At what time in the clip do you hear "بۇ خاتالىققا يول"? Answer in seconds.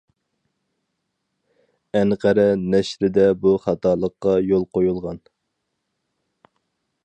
3.45-4.67